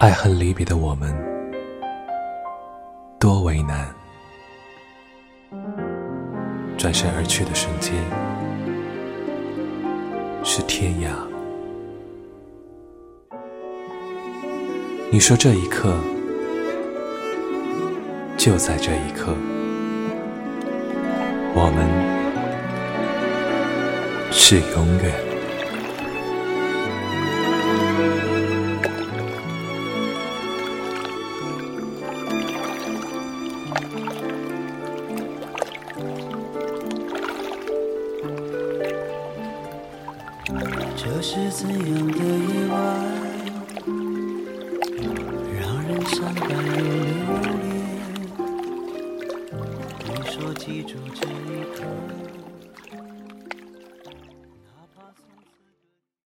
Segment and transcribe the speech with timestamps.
[0.00, 1.14] 爱恨离别的我们，
[3.18, 3.86] 多为难。
[6.78, 7.92] 转身而去的瞬间，
[10.42, 11.10] 是天涯。
[15.10, 15.94] 你说这一刻，
[18.38, 19.34] 就在这一刻，
[21.54, 21.86] 我们
[24.32, 25.29] 是永远。
[41.02, 41.78] 这是怎样
[42.08, 42.76] 的意外，
[45.58, 47.08] 让人伤感又留
[47.62, 47.64] 恋？
[50.04, 51.78] 你说记住这一刻。